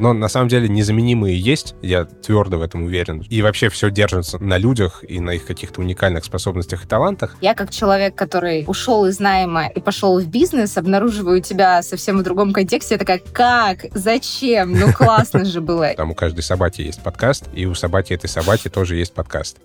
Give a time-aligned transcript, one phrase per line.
[0.00, 3.20] Но на самом деле незаменимые есть, я твердо в этом уверен.
[3.28, 7.36] И вообще все держится на людях и на их каких-то уникальных способностях и талантах.
[7.42, 12.22] Я как человек, который ушел из найма и пошел в бизнес, обнаруживаю тебя совсем в
[12.22, 12.94] другом контексте.
[12.94, 13.86] Я такая, как?
[13.92, 14.72] Зачем?
[14.72, 15.92] Ну классно же было.
[15.94, 19.58] Там у каждой собаки есть подкаст, и у собаки этой собаки тоже есть подкаст.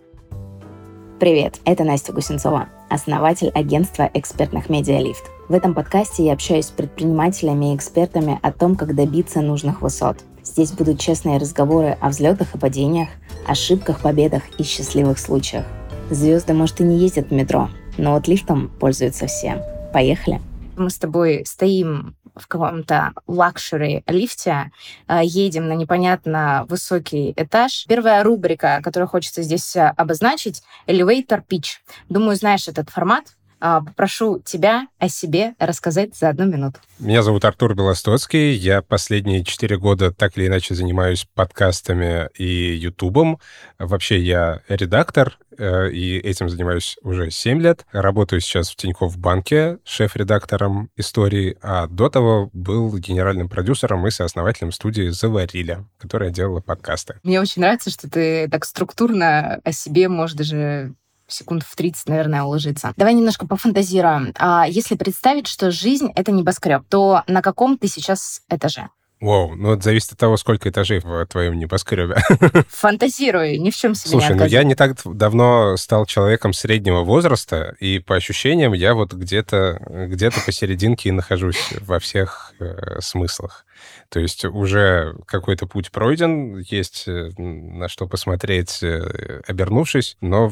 [1.18, 5.24] Привет, это Настя Гусенцова, основатель агентства экспертных медиалифт.
[5.48, 10.18] В этом подкасте я общаюсь с предпринимателями и экспертами о том, как добиться нужных высот.
[10.44, 13.08] Здесь будут честные разговоры о взлетах и падениях,
[13.48, 15.64] ошибках, победах и счастливых случаях.
[16.10, 19.64] Звезды, может, и не ездят в метро, но вот лифтом пользуются все.
[19.94, 20.42] Поехали!
[20.76, 24.72] Мы с тобой стоим в каком-то luxury лифте,
[25.08, 27.86] э, едем на непонятно высокий этаж.
[27.88, 31.78] Первая рубрика, которую хочется здесь э, обозначить, elevator pitch.
[32.10, 33.36] Думаю, знаешь этот формат.
[33.60, 36.80] А, попрошу тебя о себе рассказать за одну минуту.
[37.00, 38.54] Меня зовут Артур Белостоцкий.
[38.54, 43.40] Я последние четыре года так или иначе занимаюсь подкастами и ютубом.
[43.80, 47.86] Вообще я редактор, э, и этим занимаюсь уже 7 лет.
[47.92, 54.72] Работаю сейчас в Тинькофф банке шеф-редактором истории, а до того был генеральным продюсером и сооснователем
[54.72, 57.16] студии «Заварили», которая делала подкасты.
[57.24, 60.94] Мне очень нравится, что ты так структурно о себе можешь даже
[61.28, 62.94] секунд в 30, наверное, уложиться.
[62.98, 64.34] Давай немножко пофантазируем.
[64.38, 68.90] А если представить, что жизнь— это небоскреб, то на каком ты сейчас этаже?
[69.22, 72.18] Вау, ну это зависит от того, сколько этажей в твоем небоскребе.
[72.70, 77.02] Фантазирую, ни в чем себе Слушай, не ну я не так давно стал человеком среднего
[77.02, 83.66] возраста, и по ощущениям я вот где-то где посерединке и нахожусь во всех э, смыслах.
[84.10, 90.52] То есть уже какой-то путь пройден, есть э, на что посмотреть, э, обернувшись, но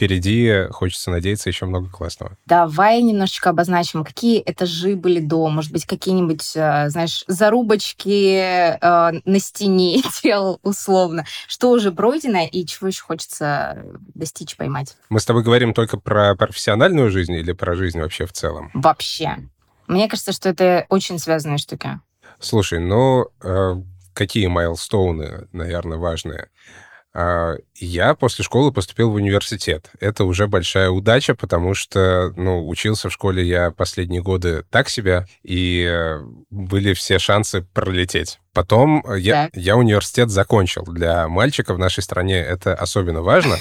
[0.00, 2.38] впереди, хочется надеяться, еще много классного.
[2.46, 9.38] Давай немножечко обозначим, какие этажи были до, может быть, какие-нибудь, э, знаешь, зарубочки э, на
[9.38, 11.26] стене дел условно.
[11.46, 13.84] Что уже пройдено и чего еще хочется
[14.14, 14.96] достичь, поймать?
[15.10, 18.70] Мы с тобой говорим только про профессиональную жизнь или про жизнь вообще в целом?
[18.72, 19.36] Вообще.
[19.86, 22.00] Мне кажется, что это очень связанные штуки.
[22.38, 23.74] Слушай, ну, э,
[24.14, 26.48] какие майлстоуны, наверное, важные?
[27.12, 29.90] А, я после школы поступил в университет.
[29.98, 35.26] Это уже большая удача, потому что, ну, учился в школе я последние годы так себя,
[35.42, 36.20] и э,
[36.50, 38.38] были все шансы пролететь.
[38.52, 40.84] Потом я, я университет закончил.
[40.84, 43.56] Для мальчика в нашей стране это особенно важно.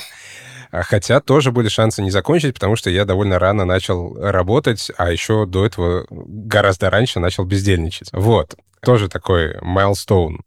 [0.71, 5.11] А хотя тоже были шансы не закончить, потому что я довольно рано начал работать, а
[5.11, 8.09] еще до этого гораздо раньше начал бездельничать.
[8.13, 8.55] Вот.
[8.81, 10.41] Тоже такой майлстоун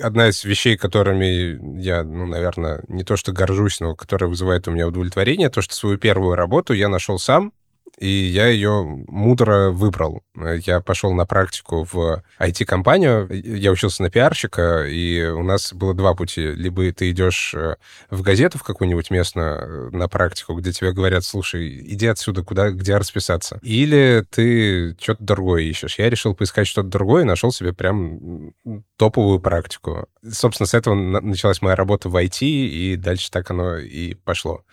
[0.00, 4.70] одна из вещей, которыми я, ну, наверное, не то что горжусь, но которая вызывает у
[4.70, 7.52] меня удовлетворение, то, что свою первую работу я нашел сам,
[8.00, 10.22] и я ее мудро выбрал.
[10.64, 16.14] Я пошел на практику в IT-компанию, я учился на пиарщика, и у нас было два
[16.14, 16.50] пути.
[16.50, 17.76] Либо ты идешь э,
[18.08, 22.70] в газету в какую-нибудь местную э, на практику, где тебе говорят, слушай, иди отсюда, куда,
[22.70, 23.60] где расписаться.
[23.62, 25.98] Или ты что-то другое ищешь.
[25.98, 28.54] Я решил поискать что-то другое и нашел себе прям
[28.96, 30.08] топовую практику.
[30.26, 34.64] Собственно, с этого началась моя работа в IT, и дальше так оно и пошло.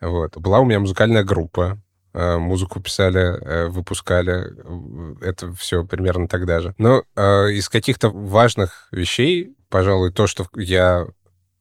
[0.00, 0.36] Вот.
[0.36, 1.80] Была у меня музыкальная группа,
[2.38, 4.54] музыку писали, э, выпускали.
[5.22, 6.74] Это все примерно тогда же.
[6.78, 11.06] Но э, из каких-то важных вещей, пожалуй, то, что я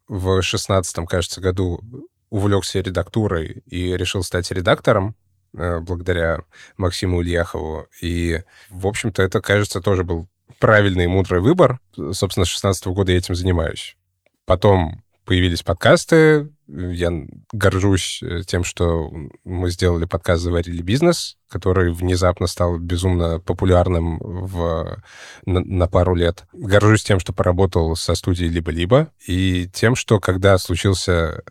[0.08, 1.82] в шестнадцатом, кажется, году
[2.30, 5.16] увлекся редактурой и решил стать редактором,
[5.54, 6.40] благодаря
[6.76, 7.88] Максиму Ильяхову.
[8.02, 10.28] И, в общем-то, это, кажется, тоже был
[10.60, 11.80] правильный и мудрый выбор.
[12.12, 13.98] Собственно, с 16 года я этим занимаюсь.
[14.46, 16.50] Потом появились подкасты.
[16.68, 17.12] Я
[17.52, 19.12] горжусь э, тем, что
[19.44, 25.02] мы сделали подкаст «Заварили бизнес», который внезапно стал безумно популярным в,
[25.46, 26.46] на, на пару лет.
[26.54, 31.44] Горжусь тем, что поработал со студией «Либо-либо», и тем, что когда случился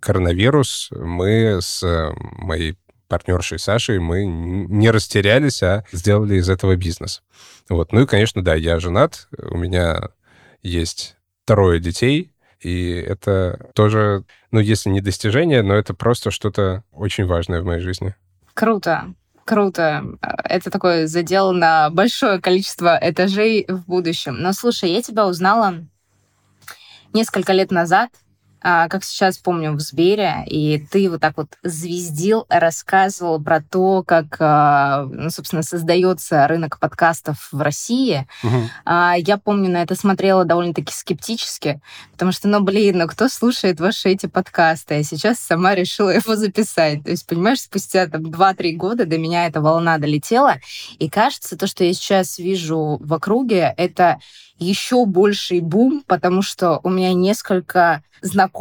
[0.00, 1.84] коронавирус, мы с
[2.20, 7.22] моей партнершей Сашей, мы не растерялись, а сделали из этого бизнес.
[7.68, 7.92] Вот.
[7.92, 10.08] Ну и, конечно, да, я женат, у меня
[10.62, 12.31] есть трое детей,
[12.62, 17.80] и это тоже, ну, если не достижение, но это просто что-то очень важное в моей
[17.80, 18.14] жизни.
[18.54, 19.14] Круто.
[19.44, 20.04] Круто.
[20.44, 24.36] Это такой задел на большое количество этажей в будущем.
[24.38, 25.84] Но слушай, я тебя узнала
[27.12, 28.10] несколько лет назад,
[28.62, 34.36] как сейчас помню, в Сбере, и ты вот так вот звездил, рассказывал про то, как,
[34.38, 38.26] а, ну, собственно, создается рынок подкастов в России.
[38.42, 38.62] Угу.
[39.18, 41.80] Я помню, на это смотрела довольно-таки скептически,
[42.12, 44.94] потому что, ну, блин, ну кто слушает ваши эти подкасты?
[44.94, 47.04] Я сейчас сама решила его записать.
[47.04, 50.56] То есть, понимаешь, спустя там 2-3 года до меня эта волна долетела,
[50.98, 54.18] и кажется, то, что я сейчас вижу в округе, это
[54.58, 58.51] еще больший бум, потому что у меня несколько знакомых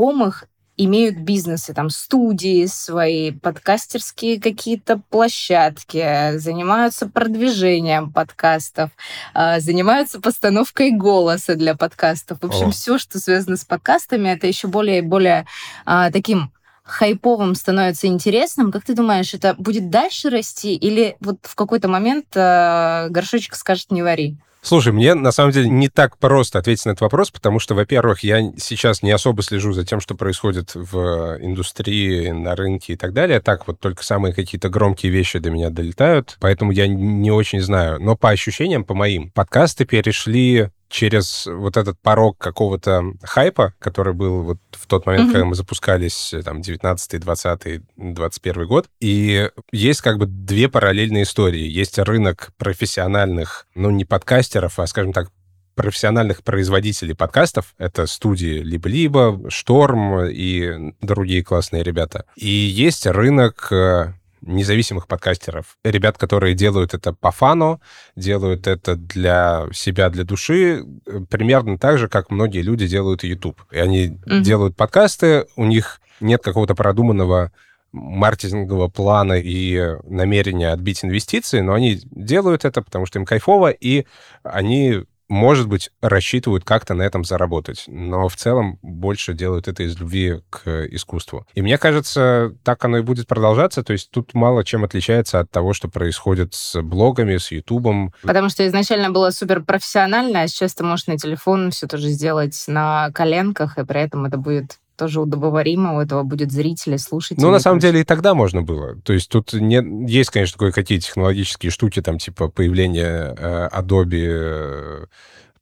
[0.78, 8.90] имеют бизнесы, там, студии свои, подкастерские какие-то площадки, занимаются продвижением подкастов,
[9.36, 12.40] э, занимаются постановкой голоса для подкастов.
[12.42, 12.72] В общем, О.
[12.72, 15.46] все, что связано с подкастами, это еще более и более
[15.86, 16.52] э, таким
[16.84, 18.72] хайповым становится интересным.
[18.72, 23.92] Как ты думаешь, это будет дальше расти или вот в какой-то момент э, горшочек скажет
[23.92, 24.38] «не вари»?
[24.63, 28.24] Слушай, мне на самом деле не так просто ответить на этот вопрос, потому что, во-первых,
[28.24, 33.12] я сейчас не особо слежу за тем, что происходит в индустрии, на рынке и так
[33.12, 33.42] далее.
[33.42, 38.00] Так вот только самые какие-то громкие вещи до меня долетают, поэтому я не очень знаю.
[38.00, 44.44] Но по ощущениям, по моим, подкасты перешли через вот этот порог какого-то хайпа, который был
[44.44, 45.32] вот в тот момент, mm-hmm.
[45.32, 48.88] когда мы запускались, там, 19 20 21 год.
[49.00, 51.66] И есть как бы две параллельные истории.
[51.66, 55.30] Есть рынок профессиональных, ну, не подкастеров, а, скажем так,
[55.76, 57.74] профессиональных производителей подкастов.
[57.78, 62.26] Это студии Либо-Либо, Шторм и другие классные ребята.
[62.36, 65.78] И есть рынок э, независимых подкастеров.
[65.84, 67.82] Ребят, которые делают это по фану,
[68.16, 73.62] делают это для себя, для души, э, примерно так же, как многие люди делают YouTube.
[73.72, 74.42] И они mm-hmm.
[74.42, 77.52] делают подкасты, у них нет какого-то продуманного
[77.92, 84.06] маркетингового плана и намерения отбить инвестиции, но они делают это, потому что им кайфово, и
[84.44, 89.98] они может быть, рассчитывают как-то на этом заработать, но в целом больше делают это из
[89.98, 91.48] любви к искусству.
[91.54, 95.50] И мне кажется, так оно и будет продолжаться, то есть тут мало чем отличается от
[95.50, 98.13] того, что происходит с блогами, с Ютубом.
[98.24, 102.62] Потому что изначально было супер профессионально, а сейчас ты можешь на телефон все тоже сделать
[102.68, 107.44] на коленках, и при этом это будет тоже удобоваримо, у этого будет зрители, слушатели.
[107.44, 109.01] Ну, на самом деле, и тогда можно было.
[109.01, 109.81] То есть тут не...
[110.07, 115.06] есть, конечно, кое-какие технологические штуки, там, типа появление э, Adobe э,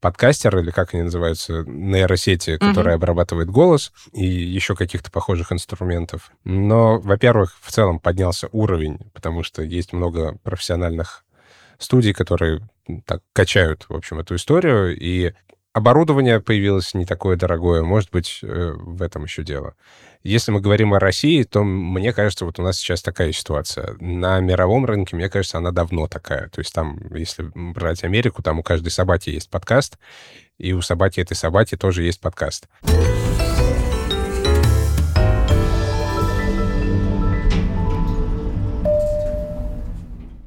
[0.01, 2.95] подкастер, или как они называются, нейросети, которые mm-hmm.
[2.95, 6.31] обрабатывает голос, и еще каких-то похожих инструментов.
[6.43, 11.23] Но, во-первых, в целом поднялся уровень, потому что есть много профессиональных
[11.77, 12.67] студий, которые
[13.05, 15.31] так качают, в общем, эту историю, и
[15.73, 19.75] Оборудование появилось не такое дорогое, может быть, э, в этом еще дело.
[20.23, 23.95] Если мы говорим о России, то мне кажется, вот у нас сейчас такая ситуация.
[23.99, 26.49] На мировом рынке, мне кажется, она давно такая.
[26.49, 29.97] То есть там, если брать Америку, там у каждой собаки есть подкаст,
[30.57, 32.67] и у собаки этой собаки тоже есть подкаст.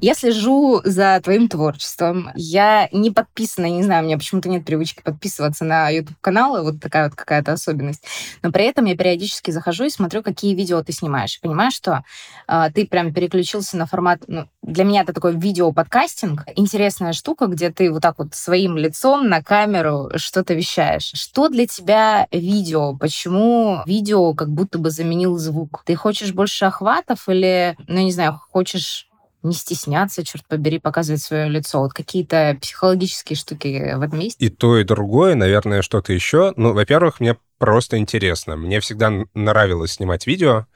[0.03, 2.29] Я слежу за твоим творчеством.
[2.35, 7.05] Я не подписана, не знаю, у меня почему-то нет привычки подписываться на YouTube-каналы, вот такая
[7.05, 8.03] вот какая-то особенность.
[8.41, 11.39] Но при этом я периодически захожу и смотрю, какие видео ты снимаешь.
[11.39, 12.03] Понимаю, что
[12.49, 14.19] э, ты прям переключился на формат...
[14.27, 16.47] Ну, для меня это такой видео-подкастинг.
[16.57, 21.13] Интересная штука, где ты вот так вот своим лицом на камеру что-то вещаешь.
[21.13, 22.93] Что для тебя видео?
[22.97, 25.83] Почему видео как будто бы заменил звук?
[25.85, 29.07] Ты хочешь больше охватов или, ну, не знаю, хочешь
[29.43, 31.79] не стесняться, черт побери, показывать свое лицо.
[31.79, 34.41] Вот какие-то психологические штуки в этом есть?
[34.41, 36.53] И то, и другое, наверное, что-то еще.
[36.55, 38.55] Ну, во-первых, мне просто интересно.
[38.55, 40.67] Мне всегда нравилось снимать видео,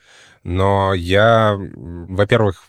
[0.43, 2.63] но я, во-первых,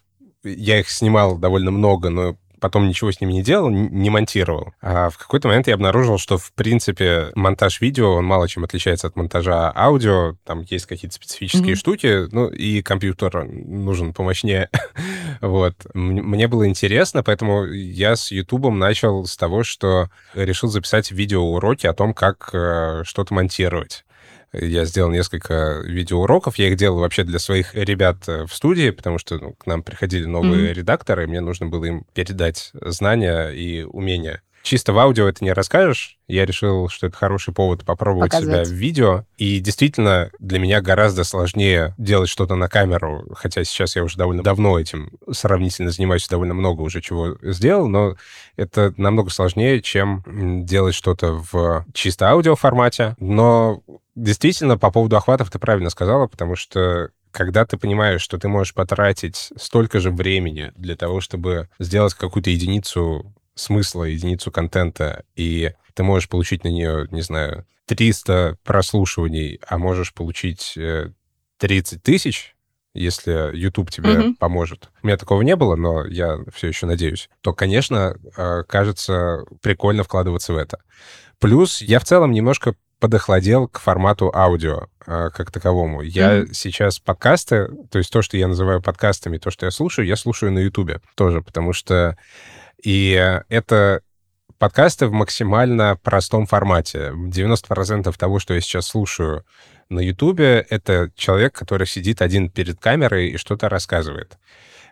[0.45, 4.73] я их снимал довольно много, но потом ничего с ними не делал, не монтировал.
[4.81, 9.07] А в какой-то момент я обнаружил, что, в принципе, монтаж видео, он мало чем отличается
[9.07, 10.37] от монтажа аудио.
[10.45, 11.77] Там есть какие-то специфические mm-hmm.
[11.77, 14.69] штуки, ну, и компьютер нужен помощнее.
[15.41, 15.75] вот.
[15.95, 21.95] Мне было интересно, поэтому я с Ютубом начал с того, что решил записать видеоуроки о
[21.95, 24.05] том, как э, что-то монтировать.
[24.53, 26.57] Я сделал несколько видеоуроков.
[26.57, 29.83] Я их делал вообще для своих ребят э, в студии, потому что ну, к нам
[29.83, 30.75] приходили новые mm-hmm.
[30.75, 34.43] редакторы, и мне нужно было им передать знания и умения.
[34.63, 36.19] Чисто в аудио это не расскажешь.
[36.27, 38.67] Я решил, что это хороший повод попробовать Показать.
[38.67, 39.25] себя в видео.
[39.39, 44.43] И действительно, для меня гораздо сложнее делать что-то на камеру, хотя сейчас я уже довольно
[44.43, 48.17] давно этим сравнительно занимаюсь, довольно много уже чего сделал, но
[48.57, 50.23] это намного сложнее, чем
[50.67, 53.17] делать что-то в чисто аудио формате.
[53.19, 53.83] Но
[54.19, 58.75] действительно, по поводу охватов ты правильно сказала, потому что когда ты понимаешь, что ты можешь
[58.75, 66.03] потратить столько же времени для того, чтобы сделать какую-то единицу смысла, единицу контента, и ты
[66.03, 70.79] можешь получить на нее, не знаю, 300 прослушиваний, а можешь получить
[71.59, 72.55] 30 э, тысяч,
[72.95, 74.35] если YouTube тебе mm-hmm.
[74.39, 74.91] поможет.
[75.03, 77.29] У меня такого не было, но я все еще надеюсь.
[77.41, 80.79] То, конечно, э, кажется прикольно вкладываться в это.
[81.39, 86.03] Плюс я в целом немножко подохладел к формату аудио э, как таковому.
[86.03, 86.53] Я mm-hmm.
[86.53, 90.53] сейчас подкасты, то есть то, что я называю подкастами, то, что я слушаю, я слушаю
[90.53, 92.17] на Ютубе тоже, потому что
[92.83, 94.03] и это
[94.59, 97.13] подкасты в максимально простом формате.
[97.15, 99.45] 90% того, что я сейчас слушаю
[99.89, 104.39] на Ютубе, это человек, который сидит один перед камерой и что-то рассказывает.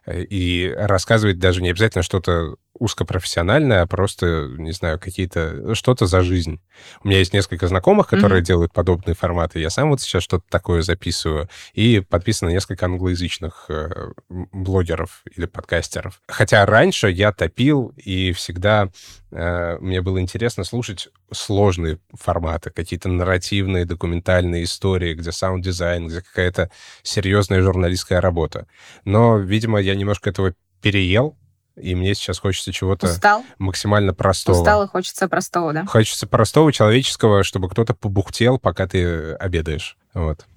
[0.06, 5.74] Э, и рассказывает даже не обязательно что-то узкопрофессиональное, а просто, не знаю, какие-то...
[5.74, 6.60] что-то за жизнь.
[7.02, 8.46] У меня есть несколько знакомых, которые mm-hmm.
[8.46, 9.60] делают подобные форматы.
[9.60, 11.48] Я сам вот сейчас что-то такое записываю.
[11.74, 16.20] И подписано несколько англоязычных э, блогеров или подкастеров.
[16.28, 18.90] Хотя раньше я топил, и всегда
[19.30, 26.70] э, мне было интересно слушать сложные форматы, какие-то нарративные, документальные истории, где саунд-дизайн, где какая-то
[27.02, 28.66] серьезная журналистская работа.
[29.04, 31.36] Но, видимо, я немножко этого переел,
[31.76, 33.44] и мне сейчас хочется чего-то Устал?
[33.58, 34.56] максимально простого.
[34.56, 35.86] Устал и хочется простого, да?
[35.86, 39.96] Хочется простого, человеческого, чтобы кто-то побухтел, пока ты обедаешь.
[40.14, 40.46] Вот.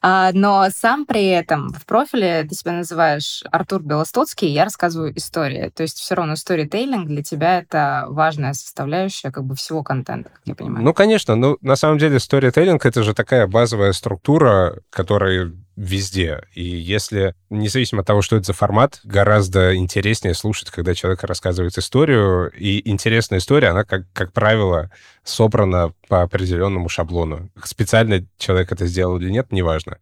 [0.00, 5.72] А, но сам при этом в профиле ты себя называешь Артур Белостоцкий, я рассказываю истории.
[5.74, 10.42] То есть все равно сторителлинг для тебя это важная составляющая как бы всего контента, как
[10.44, 10.84] я понимаю.
[10.84, 11.34] Ну, конечно.
[11.34, 16.42] Ну, на самом деле, сторителлинг— это же такая базовая структура, которая везде.
[16.54, 21.78] И если, независимо от того, что это за формат, гораздо интереснее слушать, когда человек рассказывает
[21.78, 22.50] историю.
[22.50, 24.90] И интересная история, она, как, как правило,
[25.22, 27.48] собрана по определенному шаблону.
[27.62, 29.98] Специально человек это сделал или нет, неважно.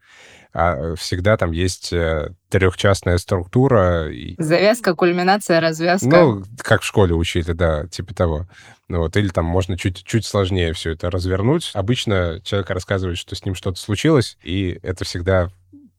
[0.55, 4.11] А всегда там есть э, трехчастная структура.
[4.39, 6.09] Завязка, кульминация, развязка.
[6.09, 8.47] Ну, как в школе учили, да, типа того.
[8.89, 11.73] Ну, вот, или там можно чуть, чуть сложнее все это развернуть.
[11.75, 15.51] Обычно человек рассказывает, что с ним что-то случилось, и это всегда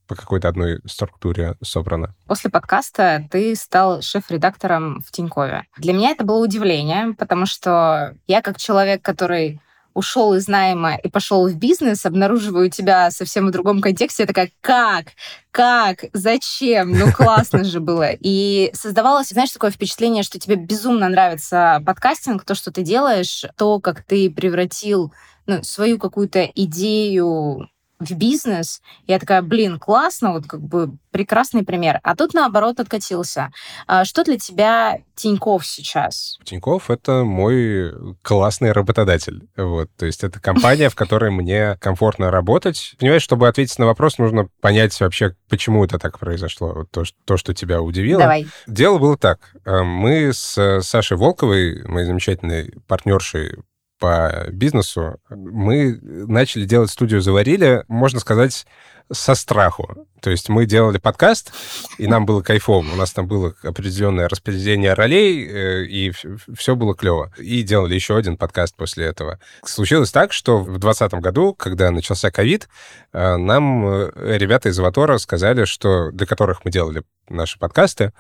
[0.07, 2.15] по какой-то одной структуре собрано.
[2.27, 5.65] После подкаста ты стал шеф-редактором в Тинькове.
[5.77, 9.61] Для меня это было удивление, потому что я как человек, который
[9.97, 14.23] ушел из найма и пошел в бизнес, обнаруживаю тебя совсем в другом контексте.
[14.23, 15.07] Я такая, как?
[15.49, 16.05] Как?
[16.13, 16.91] Зачем?
[16.91, 18.11] Ну, классно же было.
[18.11, 23.79] И создавалось, знаешь, такое впечатление, что тебе безумно нравится подкастинг, то, что ты делаешь, то,
[23.79, 25.11] как ты превратил
[25.47, 27.67] ну, свою какую-то идею
[27.99, 28.81] в бизнес.
[29.07, 31.99] Я такая, блин, классно, вот как бы прекрасный пример.
[32.03, 33.51] А тут, наоборот, откатился.
[33.87, 36.37] А что для тебя Тиньков сейчас?
[36.43, 39.47] Тиньков— это мой классный работодатель.
[39.57, 42.93] Вот, то есть это компания, в которой мне комфортно работать.
[42.99, 46.73] Понимаешь, чтобы ответить на вопрос, нужно понять вообще, почему это так произошло.
[46.73, 48.21] Вот то, то, что тебя удивило.
[48.21, 48.47] Давай.
[48.67, 49.39] Дело было так.
[49.65, 53.57] Э, мы с Сашей Волковой, моей замечательной партнершей
[53.99, 58.65] по бизнесу, мы начали делать студию «Заварили», можно сказать,
[59.11, 60.07] со страху.
[60.21, 61.53] То есть мы делали подкаст,
[61.97, 62.79] и нам было кайфово.
[62.91, 66.11] У нас там было определенное распределение ролей, э, и
[66.55, 67.31] все было клево.
[67.37, 69.39] И делали еще один подкаст после этого.
[69.63, 72.67] Случилось так, что в 2020 году, когда начался ковид,
[73.13, 78.13] э, нам э, ребята из Аватора сказали, что для которых мы делали наши подкасты,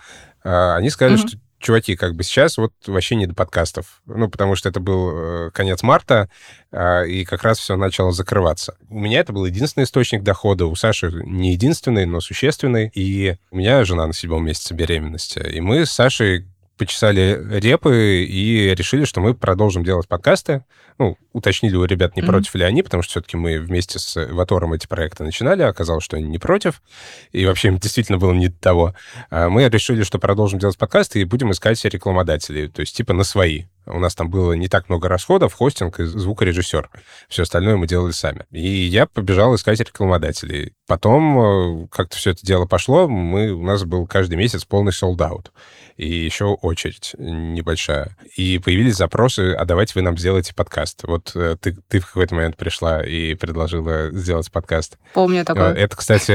[0.43, 1.27] они сказали, mm-hmm.
[1.27, 4.01] что чуваки, как бы сейчас вот вообще не до подкастов.
[4.05, 6.29] Ну, потому что это был э, конец марта,
[6.71, 8.77] э, и как раз все начало закрываться.
[8.89, 12.91] У меня это был единственный источник дохода, у Саши не единственный, но существенный.
[12.93, 15.39] И у меня жена на седьмом месяце беременности.
[15.39, 16.45] И мы с Сашей
[16.77, 20.63] почесали репы и решили, что мы продолжим делать подкасты.
[20.97, 22.25] Ну, уточнили у ребят, не mm-hmm.
[22.25, 26.03] против ли они, потому что все-таки мы вместе с Ватором эти проекты начинали, а оказалось,
[26.03, 26.81] что они не против,
[27.31, 28.95] и вообще им действительно было не до того.
[29.29, 33.23] А мы решили, что продолжим делать подкасты и будем искать рекламодателей, то есть типа на
[33.23, 33.65] свои.
[33.87, 36.89] У нас там было не так много расходов, хостинг и звукорежиссер.
[37.29, 38.45] Все остальное мы делали сами.
[38.51, 40.73] И я побежал искать рекламодателей.
[40.87, 45.51] Потом э, как-то все это дело пошло, мы, у нас был каждый месяц полный солдат
[45.97, 48.15] и еще очередь небольшая.
[48.35, 51.03] И появились запросы, а давайте вы нам сделаете подкаст.
[51.03, 54.97] Вот э, ты, ты в какой-то момент пришла и предложила сделать подкаст.
[55.13, 55.73] Помню такое.
[55.73, 56.31] Э, это, кстати,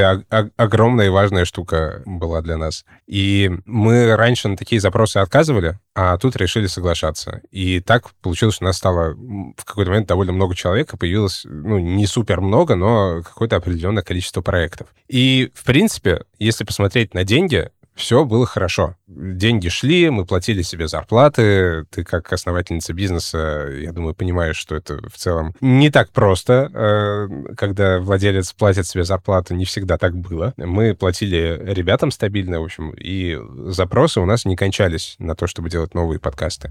[0.56, 2.84] огромная и важная штука была для нас.
[3.06, 7.41] И мы раньше на такие запросы отказывали, а тут решили соглашаться.
[7.50, 11.42] И так получилось, что у нас стало в какой-то момент довольно много человек, и появилось,
[11.44, 14.88] ну, не супер много, но какое-то определенное количество проектов.
[15.08, 18.96] И, в принципе, если посмотреть на деньги, все было хорошо.
[19.06, 21.84] Деньги шли, мы платили себе зарплаты.
[21.90, 27.54] Ты как основательница бизнеса, я думаю, понимаешь, что это в целом не так просто, э,
[27.54, 29.54] когда владелец платит себе зарплату.
[29.54, 30.54] Не всегда так было.
[30.56, 35.68] Мы платили ребятам стабильно, в общем, и запросы у нас не кончались на то, чтобы
[35.68, 36.70] делать новые подкасты.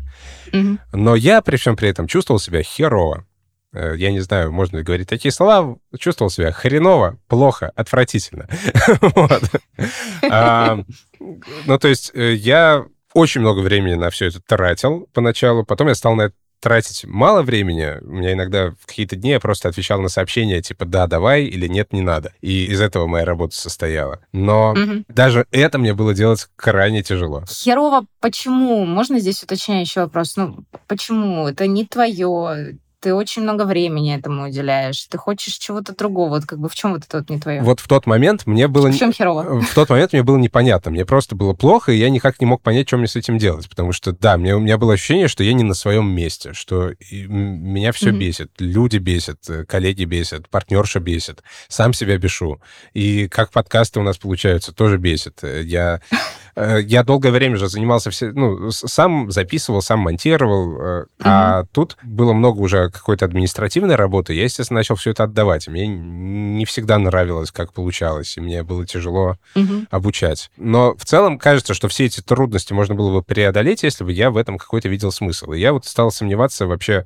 [0.51, 0.79] Mm-hmm.
[0.93, 3.25] Но я при всем при этом чувствовал себя херово.
[3.73, 8.47] Э, я не знаю, можно ли говорить такие слова, чувствовал себя хреново, плохо, отвратительно.
[11.65, 15.95] Ну, то есть э, я очень много времени на все это тратил поначалу, потом я
[15.95, 17.97] стал на это тратить мало времени.
[18.01, 21.67] У меня иногда в какие-то дни я просто отвечал на сообщения типа «да, давай» или
[21.67, 22.33] «нет, не надо».
[22.41, 24.19] И из этого моя работа состояла.
[24.31, 25.03] Но угу.
[25.07, 27.43] даже это мне было делать крайне тяжело.
[27.49, 28.85] Херово почему?
[28.85, 30.37] Можно здесь уточнять еще вопрос?
[30.37, 31.47] Ну, почему?
[31.47, 36.59] Это не твое, ты очень много времени этому уделяешь, ты хочешь чего-то другого, вот как
[36.59, 37.61] бы в чем вот это вот не твое?
[37.61, 38.89] Вот в тот момент мне было...
[38.89, 39.59] В чем херово?
[39.61, 42.61] В тот момент мне было непонятно, мне просто было плохо, и я никак не мог
[42.61, 45.43] понять, что мне с этим делать, потому что, да, мне, у меня было ощущение, что
[45.43, 48.17] я не на своем месте, что меня все mm-hmm.
[48.17, 52.61] бесит, люди бесят, э, коллеги бесят, партнерша бесит, сам себя бешу,
[52.93, 55.39] и как подкасты у нас получаются, тоже бесит.
[55.43, 56.01] Э, я
[56.55, 61.07] я долгое время же занимался все, ну, сам записывал, сам монтировал, uh-huh.
[61.23, 64.33] а тут было много уже какой-то административной работы.
[64.33, 65.67] Я, естественно, начал все это отдавать.
[65.67, 69.87] Мне не всегда нравилось, как получалось, и мне было тяжело uh-huh.
[69.89, 70.51] обучать.
[70.57, 74.29] Но в целом кажется, что все эти трудности можно было бы преодолеть, если бы я
[74.29, 75.53] в этом какой-то видел смысл.
[75.53, 77.05] И я вот стал сомневаться вообще,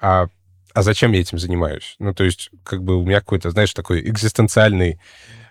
[0.00, 0.28] а,
[0.72, 1.96] а зачем я этим занимаюсь?
[1.98, 4.98] Ну, то есть, как бы у меня какой-то, знаешь, такой экзистенциальный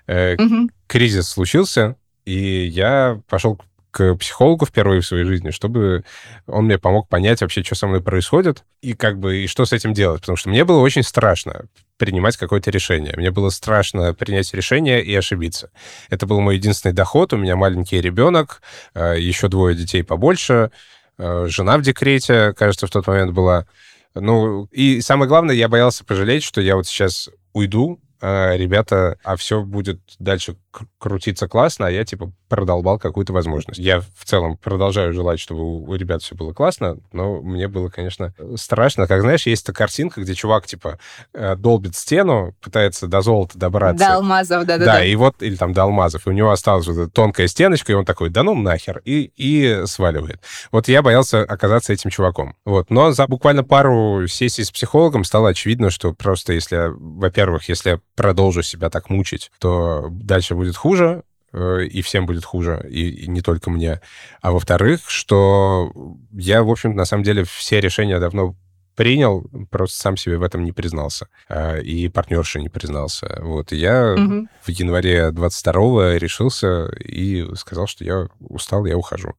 [0.07, 0.69] э, uh-huh.
[0.87, 1.95] кризис случился,
[2.27, 3.57] и я пошел
[3.89, 6.03] к психологу впервые в своей жизни, чтобы
[6.45, 9.71] он мне помог понять вообще, что со мной происходит, и как бы, и что с
[9.71, 10.19] этим делать.
[10.19, 11.67] Потому что мне было очень страшно
[11.97, 13.13] принимать какое-то решение.
[13.15, 15.71] Мне было страшно принять решение и ошибиться.
[16.09, 17.31] Это был мой единственный доход.
[17.31, 18.61] У меня маленький ребенок,
[18.93, 20.71] э, еще двое детей побольше,
[21.17, 23.67] э, жена в декрете, кажется, в тот момент была.
[24.15, 29.35] Ну, и самое главное, я боялся пожалеть, что я вот сейчас уйду, а ребята, а
[29.35, 30.57] все будет дальше
[30.97, 33.79] крутиться классно, а я, типа, продолбал какую-то возможность.
[33.79, 38.33] Я в целом продолжаю желать, чтобы у, ребят все было классно, но мне было, конечно,
[38.55, 39.07] страшно.
[39.07, 40.99] Как, знаешь, есть эта картинка, где чувак, типа,
[41.33, 44.05] э, долбит стену, пытается до золота добраться.
[44.05, 44.93] До алмазов, да-да-да.
[44.93, 47.95] Да, и вот, или там до алмазов, и у него осталась вот тонкая стеночка, и
[47.95, 50.41] он такой, да ну нахер, и, и сваливает.
[50.71, 52.55] Вот я боялся оказаться этим чуваком.
[52.65, 52.89] Вот.
[52.89, 58.63] Но за буквально пару сессий с психологом стало очевидно, что просто если, во-первых, если продолжу
[58.63, 63.41] себя так мучить, то дальше будет хуже, э, и всем будет хуже, и, и не
[63.41, 64.01] только мне.
[64.41, 65.93] А во-вторых, что
[66.33, 68.55] я, в общем, на самом деле все решения давно
[68.95, 71.27] принял, просто сам себе в этом не признался.
[71.47, 73.39] А, и партнерша не признался.
[73.43, 73.71] Вот.
[73.71, 74.47] И я угу.
[74.63, 79.35] в январе 22-го решился и сказал, что я устал, я ухожу.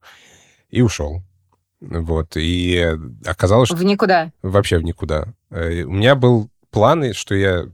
[0.69, 1.23] И ушел.
[1.81, 2.37] Вот.
[2.37, 3.75] И оказалось, что...
[3.75, 4.31] В никуда?
[4.41, 5.33] Вообще в никуда.
[5.51, 7.65] Э, у меня был план, что я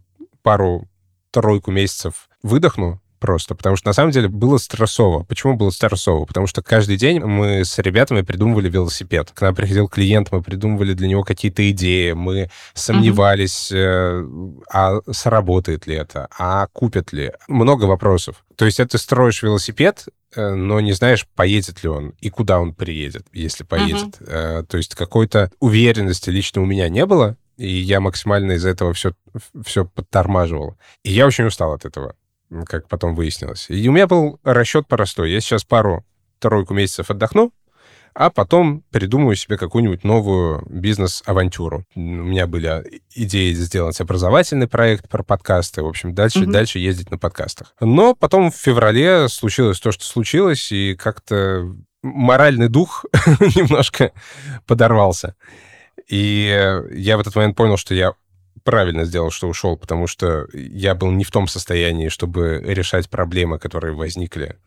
[0.42, 0.90] пару
[1.36, 5.24] тройку месяцев выдохну, просто, потому что на самом деле было стрессово.
[5.24, 6.24] Почему было стрессово?
[6.26, 9.32] Потому что каждый день мы с ребятами придумывали велосипед.
[9.34, 14.64] К нам приходил клиент, мы придумывали для него какие-то идеи, мы сомневались, mm-hmm.
[14.72, 17.34] а сработает ли это, а купят ли.
[17.50, 18.46] Много вопросов.
[18.56, 22.60] То есть это ты строишь велосипед, э, но не знаешь, поедет ли он и куда
[22.60, 24.20] он приедет, если поедет.
[24.20, 24.64] Uh-huh.
[24.66, 29.14] То есть какой-то уверенности лично у меня не было, и я максимально из-за этого все,
[29.64, 30.78] все подтормаживал.
[31.04, 32.16] И я очень устал от этого,
[32.66, 33.68] как потом выяснилось.
[33.70, 35.32] И у меня был расчет простой.
[35.32, 37.54] Я сейчас пару-тройку месяцев отдохну,
[38.16, 41.86] а потом придумаю себе какую-нибудь новую бизнес-авантюру.
[41.96, 46.52] У меня были идеи сделать образовательный проект про подкасты, в общем, дальше, mm-hmm.
[46.52, 47.76] дальше ездить на подкастах.
[47.82, 53.04] Но потом в феврале случилось то, что случилось, и как-то моральный дух
[53.40, 54.14] немножко
[54.66, 55.36] подорвался.
[56.08, 58.14] И я в этот момент понял, что я
[58.64, 63.60] правильно сделал, что ушел, потому что я был не в том состоянии, чтобы решать проблемы,
[63.60, 64.58] которые возникли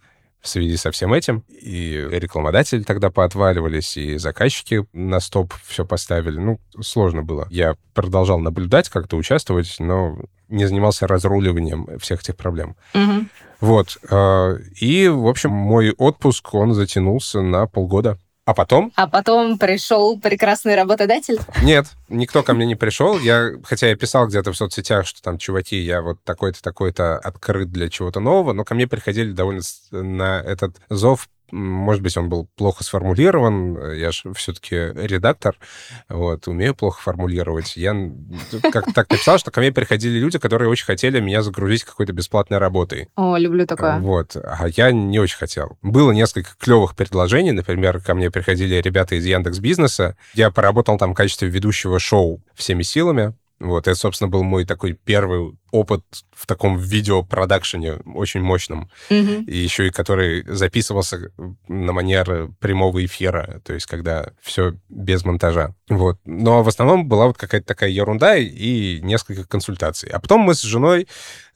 [0.40, 1.44] в связи со всем этим.
[1.48, 6.38] И рекламодатели тогда поотваливались, и заказчики на стоп все поставили.
[6.38, 7.46] Ну, сложно было.
[7.50, 12.76] Я продолжал наблюдать, как-то участвовать, но не занимался разруливанием всех этих проблем.
[12.94, 13.26] Угу.
[13.60, 13.98] Вот.
[14.10, 18.18] Э, и, в общем, мой отпуск, он затянулся на полгода.
[18.48, 18.92] А потом?
[18.96, 21.38] А потом пришел прекрасный работодатель?
[21.62, 23.18] Нет, никто ко мне не пришел.
[23.18, 27.70] Я, хотя я писал где-то в соцсетях, что там, чуваки, я вот такой-то, такой-то открыт
[27.70, 32.48] для чего-то нового, но ко мне приходили довольно на этот зов может быть, он был
[32.56, 33.92] плохо сформулирован.
[33.94, 35.56] Я же все-таки редактор,
[36.08, 37.76] вот, умею плохо формулировать.
[37.76, 37.94] Я
[38.72, 42.58] как так написал, что ко мне приходили люди, которые очень хотели меня загрузить какой-то бесплатной
[42.58, 43.08] работой.
[43.16, 43.98] О, люблю такое.
[43.98, 44.36] Вот.
[44.36, 45.78] А я не очень хотел.
[45.82, 47.52] Было несколько клевых предложений.
[47.52, 50.16] Например, ко мне приходили ребята из Яндекс Бизнеса.
[50.34, 53.34] Я поработал там в качестве ведущего шоу «Всеми силами».
[53.60, 58.90] Вот, это, собственно, был мой такой первый опыт в таком видеопродакшене очень мощном.
[59.10, 59.44] Мгм.
[59.44, 61.32] И еще и который записывался
[61.66, 65.74] на манер прямого эфира, то есть когда все без монтажа.
[65.88, 66.18] Вот.
[66.24, 70.08] Но в основном была вот какая-то такая ерунда и несколько консультаций.
[70.10, 71.08] А потом мы с женой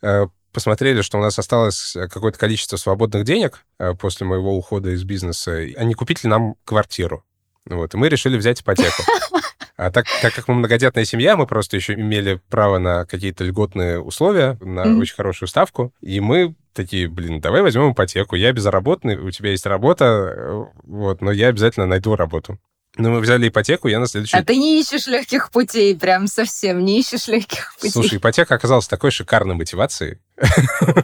[0.03, 5.05] э, посмотрели, что у нас осталось какое-то количество свободных денег э, после моего ухода из
[5.05, 7.25] бизнеса, а не купить ли нам квартиру.
[7.69, 9.03] Вот, и мы решили взять ипотеку.
[9.79, 13.99] А так, так как мы многодетная семья, мы просто еще имели право на какие-то льготные
[14.01, 15.01] условия, на Мгм.
[15.01, 15.93] очень хорошую ставку.
[16.03, 18.37] И мы такие, блин, давай возьмем ипотеку.
[18.37, 20.05] Я безработный, у тебя есть работа,
[20.37, 22.59] э, вот, но я обязательно найду работу.
[22.97, 24.37] Ну, мы взяли ипотеку, я на следующий...
[24.37, 27.91] А ты не ищешь легких путей, прям совсем не ищешь легких путей.
[27.91, 30.19] Слушай, ипотека оказалась такой шикарной мотивацией.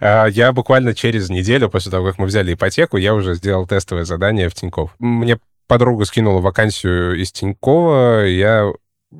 [0.00, 4.04] А, Я буквально через неделю после того, как мы взяли ипотеку, я уже сделал тестовое
[4.04, 4.90] задание в Тинькофф.
[4.98, 5.38] Мне
[5.72, 8.70] подруга скинула вакансию из Тинькова, я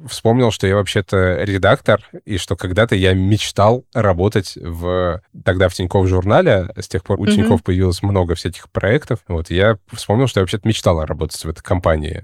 [0.06, 6.06] вспомнил, что я вообще-то редактор, и что когда-то я мечтал работать в тогда в Тинькофф
[6.06, 6.68] журнале.
[6.76, 7.32] С тех пор у Мгм.
[7.32, 9.20] Тинькофф появилось много всяких проектов.
[9.28, 12.22] Вот я вспомнил, что я вообще-то мечтал работать в этой компании.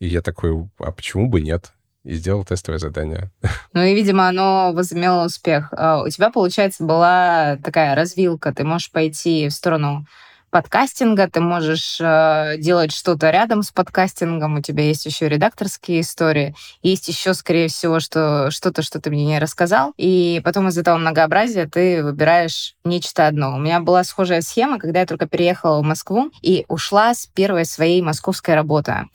[0.00, 1.72] И я такой, а почему бы нет?
[2.02, 3.30] И сделал тестовое задание.
[3.74, 5.68] Ну и, видимо, оно возымело успех.
[5.70, 8.52] А, У тебя, получается, была такая развилка.
[8.52, 10.04] Ты можешь пойти в сторону
[10.50, 16.54] подкастинга, ты можешь э, делать что-то рядом с подкастингом, у тебя есть еще редакторские истории,
[16.82, 20.96] есть еще, скорее всего, что что-то, что ты мне не рассказал, и потом из этого
[20.96, 23.54] многообразия ты выбираешь нечто одно.
[23.54, 27.64] У меня была схожая схема, когда я только переехала в Москву и ушла с первой
[27.64, 29.08] своей московской работы.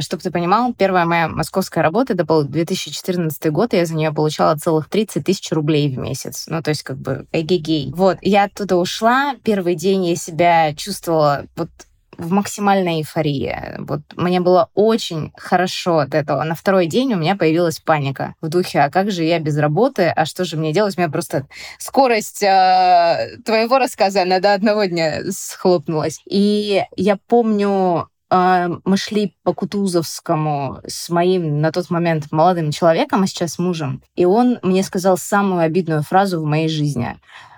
[0.00, 4.12] Чтобы ты понимал, первая моя московская работа, это был 2014 год, и я за нее
[4.12, 6.46] получала целых 30 тысяч рублей в месяц.
[6.48, 7.92] Ну, то есть как бы эгегей.
[7.94, 11.70] Вот, я оттуда ушла, первый день я себя чувствовала вот
[12.18, 13.76] в максимальной эйфории.
[13.78, 16.42] Вот мне было очень хорошо от этого.
[16.44, 20.12] На второй день у меня появилась паника в духе, а как же я без работы,
[20.14, 20.96] а что же мне делать?
[20.96, 21.46] У меня просто
[21.78, 26.20] скорость э, твоего рассказа, она до одного дня схлопнулась.
[26.26, 33.22] И я помню, э, мы шли по Кутузовскому с моим на тот момент молодым человеком,
[33.22, 37.16] а сейчас мужем, и он мне сказал самую обидную фразу в моей жизни.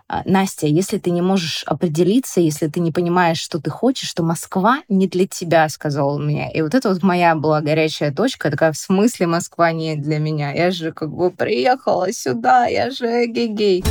[0.09, 4.23] А, Настя, если ты не можешь определиться, если ты не понимаешь, что ты хочешь, то
[4.23, 6.49] Москва не для тебя, сказал он мне.
[6.55, 10.53] И вот это вот моя была горячая точка, такая, в смысле Москва не для меня?
[10.53, 13.83] Я же как бы приехала сюда, я же гей-гей.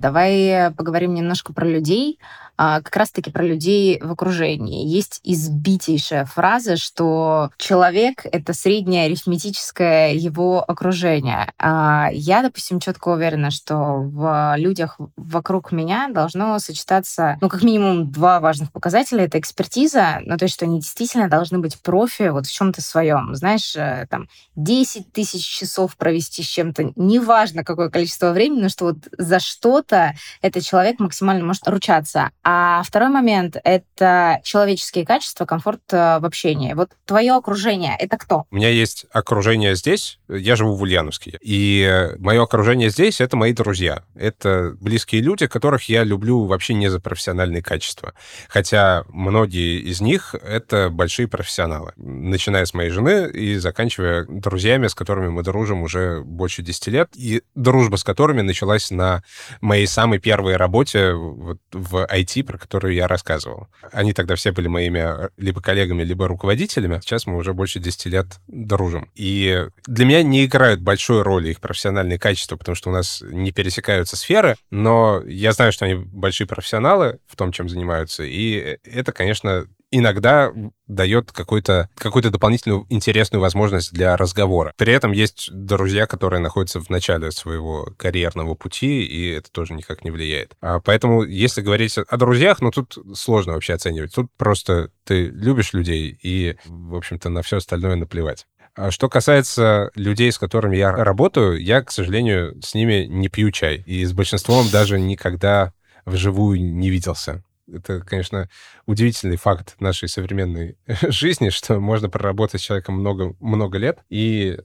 [0.00, 2.18] Давай поговорим немножко про людей,
[2.56, 4.86] как раз-таки про людей в окружении.
[4.86, 11.52] Есть избитейшая фраза, что человек— это среднее арифметическое его окружение.
[11.58, 18.10] А Я, допустим, четко уверена, что в людях вокруг меня должно сочетаться, ну, как минимум,
[18.10, 19.24] два важных показателя.
[19.24, 23.34] Это экспертиза, ну, то есть, что они действительно должны быть профи вот в чем-то своем.
[23.34, 28.86] Знаешь, э, там, 10 тысяч часов провести с чем-то, неважно, какое количество времени, но что
[28.86, 32.30] вот за что-то этот человек максимально может ручаться.
[32.44, 36.72] А второй момент— это человеческие качества, комфорт э, в общении.
[36.72, 38.46] Вот твое окружение— это кто?
[38.50, 43.52] У меня есть окружение здесь, я живу в Ульяновске, и мое окружение здесь— это мои
[43.52, 44.02] друзья.
[44.16, 48.14] Это близкие люди, которых я люблю вообще не за профессиональные качества.
[48.48, 51.92] Хотя многие из них— это большие профессионалы.
[51.96, 57.10] Начиная с моей жены и заканчивая друзьями, с которыми мы дружим уже больше 10 лет,
[57.14, 59.22] и дружба с которыми началась на
[59.60, 63.68] моей самой первой работе вот, в IT, про которую я рассказывал.
[63.92, 67.00] Они тогда все были моими либо коллегами, либо руководителями.
[67.02, 69.10] Сейчас мы уже больше 10 лет дружим.
[69.14, 73.52] И для меня не играют большой роли их профессиональные качества, потому что у нас не
[73.52, 79.12] пересекаются сферы, но я знаю, что они большие профессионалы в том, чем занимаются, и это,
[79.12, 80.50] конечно, иногда
[80.88, 84.72] дает какую-то какую дополнительную интересную возможность для разговора.
[84.76, 90.02] При этом есть друзья, которые находятся в начале своего карьерного пути, и это тоже никак
[90.04, 90.54] не влияет.
[90.60, 94.14] А поэтому, если говорить о друзьях, ну тут сложно вообще оценивать.
[94.14, 98.46] Тут просто ты любишь людей, и, в общем-то, на все остальное наплевать.
[98.74, 103.50] А что касается людей, с которыми я работаю, я, к сожалению, с ними не пью
[103.50, 103.82] чай.
[103.86, 105.74] И с большинством даже никогда
[106.06, 107.44] вживую не виделся.
[107.70, 108.48] Это, конечно,
[108.86, 110.76] удивительный факт нашей современной
[111.08, 114.58] жизни, что можно проработать с человеком много, много лет и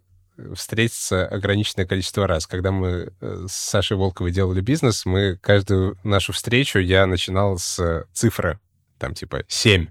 [0.55, 2.47] встретиться ограниченное количество раз.
[2.47, 8.05] Когда мы э, с Сашей Волковой делали бизнес, мы каждую нашу встречу я начинал с
[8.13, 8.59] цифры,
[8.99, 9.87] там типа 7.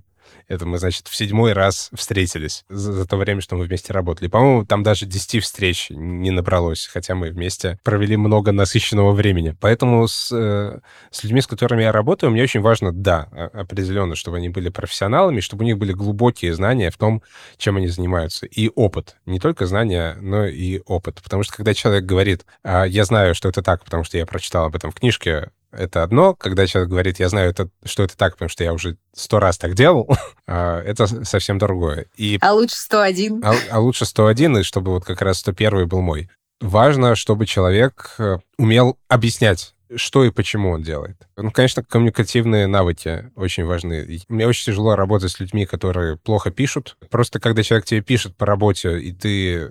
[0.48, 4.28] Это мы, значит, в седьмой раз встретились за, за то время, что мы вместе работали.
[4.28, 9.56] По-моему, там даже 10 встреч не набралось, хотя мы вместе провели много насыщенного времени.
[9.60, 10.80] Поэтому с, э,
[11.10, 15.40] с людьми, с которыми я работаю, мне очень важно, да, определенно, чтобы они были профессионалами,
[15.40, 17.22] чтобы у них были глубокие знания в том,
[17.56, 18.46] чем они занимаются.
[18.46, 19.16] И опыт.
[19.26, 21.20] Не только знания, но и опыт.
[21.22, 24.66] Потому что когда человек говорит, а, я знаю, что это так, потому что я прочитал
[24.66, 26.34] об этом в книжке, это одно.
[26.34, 29.58] Когда человек говорит, я знаю, это, что это так, потому что я уже сто раз
[29.58, 30.08] так делал,
[30.46, 32.06] а, это совсем другое.
[32.16, 33.42] И, а лучше 101.
[33.44, 36.28] А, а лучше 101, и чтобы вот как раз 101 был мой.
[36.60, 41.16] Важно, чтобы человек э, умел объяснять что и почему он делает.
[41.36, 44.20] Ну, конечно, коммуникативные навыки очень важны.
[44.28, 46.96] Мне очень тяжело работать с людьми, которые плохо пишут.
[47.10, 49.70] Просто когда человек тебе пишет по работе, и ты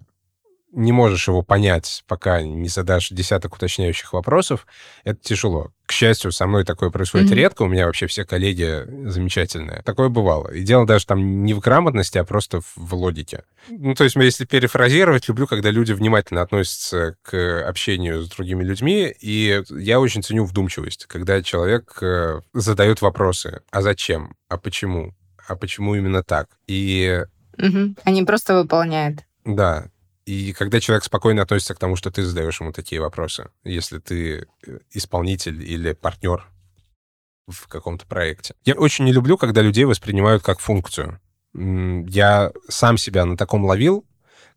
[0.76, 4.68] не можешь его понять, пока не задашь десяток уточняющих вопросов,
[5.06, 5.72] это тяжело.
[5.86, 7.36] К счастью, со мной такое происходит mm-hmm.
[7.36, 9.82] редко, у меня вообще все коллеги замечательные.
[9.84, 10.50] Такое бывало.
[10.52, 13.44] И дело даже там не в грамотности, а просто в логике.
[13.70, 19.14] Ну, то есть, если перефразировать, люблю, когда люди внимательно относятся к общению с другими людьми,
[19.22, 23.62] и я очень ценю вдумчивость, когда человек э, задает вопросы.
[23.72, 24.36] А зачем?
[24.50, 25.14] А почему?
[25.48, 26.50] А почему именно так?
[26.68, 27.24] И...
[27.58, 27.96] Угу.
[28.04, 29.20] Они просто выполняют.
[29.46, 29.86] Да,
[30.26, 34.48] и когда человек спокойно относится к тому, что ты задаешь ему такие вопросы, если ты
[34.66, 36.46] э, исполнитель или партнер
[37.48, 38.56] в каком-то проекте.
[38.64, 41.20] Я очень не люблю, когда людей воспринимают как функцию.
[41.54, 44.04] Я сам себя на таком ловил,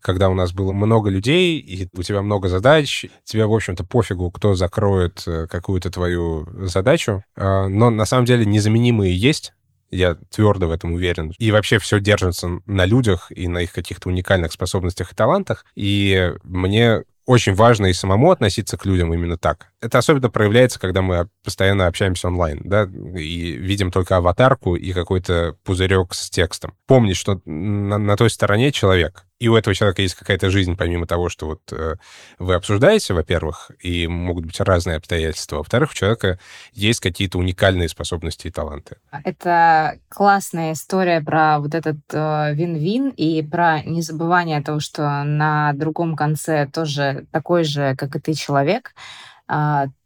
[0.01, 4.31] когда у нас было много людей, и у тебя много задач, тебе, в общем-то, пофигу,
[4.31, 9.53] кто закроет э, какую-то твою задачу, а, но на самом деле незаменимые есть,
[9.91, 11.33] я твердо в этом уверен.
[11.37, 15.65] И вообще все держится на людях и на их каких-то уникальных способностях и талантах.
[15.75, 19.67] И мне очень важно и самому относиться к людям именно так.
[19.81, 25.55] Это особенно проявляется, когда мы постоянно общаемся онлайн, да, и видим только аватарку и какой-то
[25.63, 26.73] пузырек с текстом.
[26.87, 31.07] Помнить, что на, на той стороне человек, и у этого человека есть какая-то жизнь, помимо
[31.07, 31.95] того, что вот э,
[32.39, 36.39] вы обсуждаете, во-первых, и могут быть разные обстоятельства, во-вторых, у человека
[36.73, 38.97] есть какие-то уникальные способности и таланты.
[39.23, 46.17] Это классная история про вот этот э, вин-вин и про незабывание того, что на другом
[46.17, 48.93] конце тоже такой же, как и ты, человек.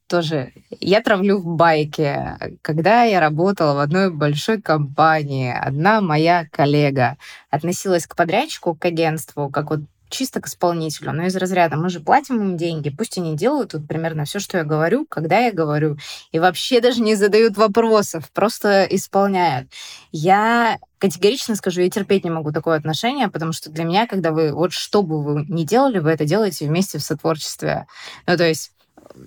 [0.07, 2.37] Тоже я травлю в байке.
[2.61, 7.17] Когда я работала в одной большой компании, одна моя коллега
[7.49, 9.81] относилась к подрядчику, к агентству, как вот
[10.13, 13.87] чисто к исполнителю, но из разряда мы же платим им деньги, пусть они делают тут
[13.87, 15.97] примерно все, что я говорю, когда я говорю,
[16.31, 19.69] и вообще даже не задают вопросов, просто исполняют.
[20.11, 24.53] Я категорично скажу, я терпеть не могу такое отношение, потому что для меня, когда вы,
[24.53, 27.87] вот что бы вы ни делали, вы это делаете вместе в сотворчестве.
[28.27, 28.71] Ну, то есть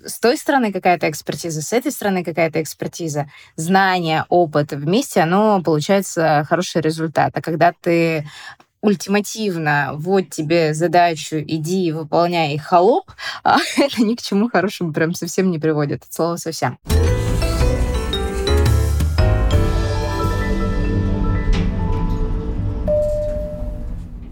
[0.05, 6.45] с той стороны какая-то экспертиза, с этой стороны какая-то экспертиза, знания, опыт вместе, оно получается
[6.47, 7.31] хороший результат.
[7.35, 8.27] А когда ты
[8.81, 13.11] ультимативно, вот тебе задачу, иди, выполняй, и холоп,
[13.43, 16.77] а это ни к чему хорошему прям совсем не приводит, от слова совсем.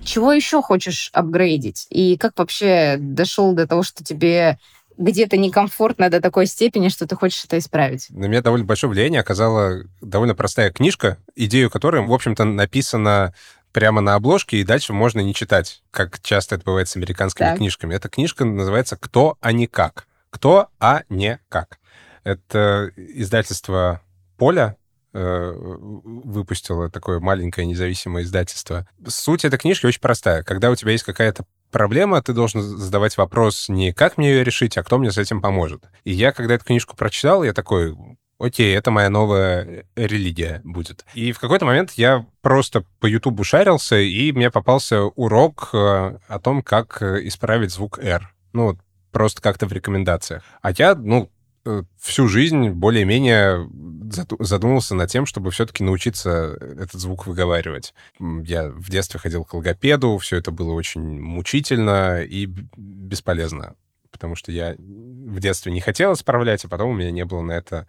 [0.06, 1.88] Чего еще хочешь апгрейдить?
[1.90, 4.60] И как вообще дошел до того, что тебе
[4.98, 8.08] где-то некомфортно до такой степени, что ты хочешь это исправить?
[8.10, 13.34] На меня довольно большое влияние оказала довольно простая книжка, идею которой, в общем-то, написана
[13.72, 17.58] прямо на обложке, и дальше можно не читать, как часто это бывает с американскими так.
[17.58, 17.94] книжками.
[17.94, 20.08] Эта книжка называется «Кто, а не как».
[20.30, 21.80] «Кто, а не как».
[22.24, 24.02] Это издательство
[24.38, 24.78] «Поля»,
[25.14, 28.88] э, выпустило такое маленькое независимое издательство.
[29.08, 30.44] Суть этой книжки очень простая.
[30.44, 34.78] Когда у тебя есть какая-то проблема, ты должен задавать вопрос не как мне ее решить,
[34.78, 35.84] а кто мне с этим поможет.
[36.06, 37.98] И я, когда эту книжку прочитал, я такой,
[38.40, 41.04] окей, это моя новая религия будет.
[41.16, 46.40] И в какой-то момент я просто по Ютубу шарился, и мне попался урок э, о
[46.40, 48.34] том, как э, исправить звук R.
[48.54, 48.78] Ну,
[49.12, 50.44] просто как-то в рекомендациях.
[50.62, 51.35] А я, ну, Э,
[52.00, 53.70] всю жизнь более-менее
[54.40, 57.94] задумался над тем, чтобы все-таки научиться этот звук выговаривать.
[58.20, 63.76] Я в детстве ходил к логопеду, все это было очень мучительно и бесполезно,
[64.12, 67.54] потому что я в детстве не хотел исправлять, а потом у меня не было на
[67.54, 67.88] это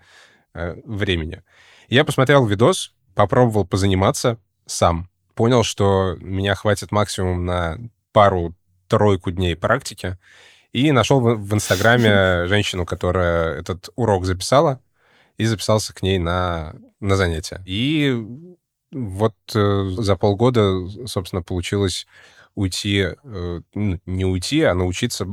[0.55, 1.43] э, времени.
[1.89, 7.79] Я посмотрел видос, попробовал позаниматься сам, понял, что меня хватит максимум на
[8.12, 10.19] пару-тройку дней практики,
[10.77, 14.79] и нашел в Инстаграме женщину, которая этот урок записала,
[15.39, 17.62] и записался к ней на, на занятия.
[17.65, 18.15] И
[18.93, 22.07] вот э, за полгода, собственно, получилось
[22.55, 25.27] уйти, э, ну, не уйти, а научиться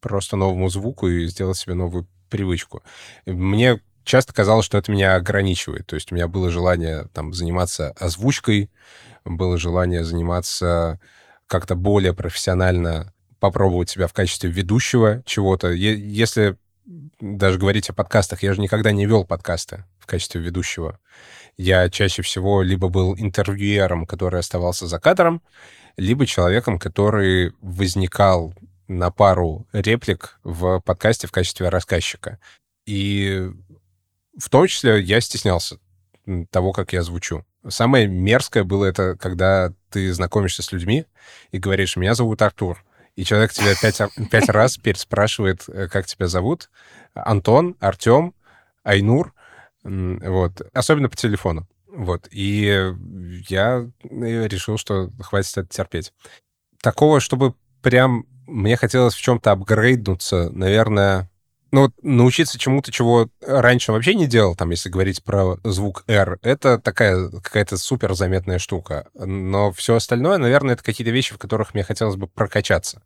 [0.00, 2.82] просто новому звуку и сделать себе новую привычку.
[3.24, 5.86] Мне часто казалось, что это меня ограничивает.
[5.86, 8.70] То есть у меня было желание там заниматься озвучкой,
[9.24, 11.00] было желание заниматься
[11.46, 15.68] как-то более профессионально, попробовать себя в качестве ведущего чего-то.
[15.70, 16.56] Если
[17.20, 20.98] даже говорить о подкастах, я же никогда не вел подкасты в качестве ведущего.
[21.56, 25.40] Я чаще всего либо был интервьюером, который оставался за кадром,
[25.96, 28.54] либо человеком, который возникал
[28.88, 32.38] на пару реплик в подкасте в качестве рассказчика.
[32.86, 33.50] И
[34.38, 35.78] в том числе я стеснялся
[36.50, 37.44] того, как я звучу.
[37.66, 41.06] Самое мерзкое было это, когда ты знакомишься с людьми
[41.50, 42.83] и говоришь, меня зовут Артур.
[43.16, 44.00] И человек тебя пять,
[44.30, 46.70] пять раз переспрашивает, э, как тебя зовут.
[47.14, 48.34] Антон, Артем,
[48.82, 49.32] Айнур.
[49.82, 50.62] Вот.
[50.72, 51.68] Особенно по телефону.
[51.86, 52.26] Вот.
[52.30, 52.92] И
[53.48, 56.12] я э, решил, что хватит это терпеть.
[56.82, 61.30] Такого, чтобы прям мне хотелось в чем-то апгрейднуться, наверное,
[61.74, 66.38] ну, вот научиться чему-то, чего раньше вообще не делал, там, если говорить про звук R,
[66.42, 69.08] это такая какая-то супер заметная штука.
[69.14, 73.02] Но все остальное, наверное, это какие-то вещи, в которых мне хотелось бы прокачаться.